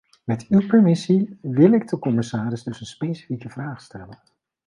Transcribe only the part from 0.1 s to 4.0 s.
Met uw permissie wil ik de commissaris dus een specifieke vraag